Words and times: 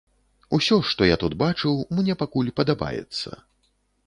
Усё, 0.57 0.77
што 0.91 1.09
я 1.09 1.17
тут 1.23 1.35
бачыў, 1.43 1.77
мне 2.01 2.17
пакуль 2.23 2.53
падабаецца. 2.63 3.29